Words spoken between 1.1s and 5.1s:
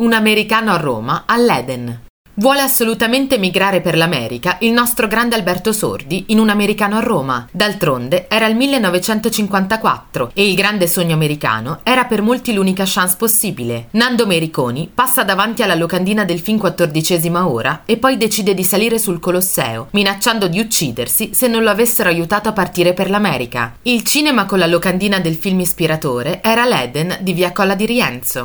all'Eden. Vuole assolutamente migrare per l'America il nostro